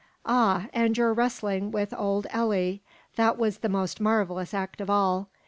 [0.25, 2.81] Ah, and your wrestling with old Elli!
[3.17, 5.29] That was the most marvelous act of all.